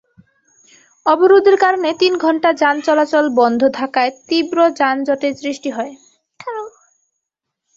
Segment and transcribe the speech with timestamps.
[1.05, 5.93] অবরোধের কারণে তিন ঘণ্টা যান চলাচল বন্ধ থাকায় তীব্র যানজটের সৃষ্টি হয়।